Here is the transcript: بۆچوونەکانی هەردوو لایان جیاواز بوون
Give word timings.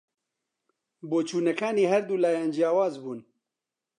بۆچوونەکانی 1.09 1.89
هەردوو 1.91 2.21
لایان 2.23 2.49
جیاواز 2.55 2.93
بوون 3.01 3.19